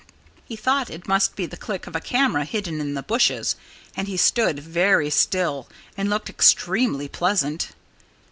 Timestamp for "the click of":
1.45-1.95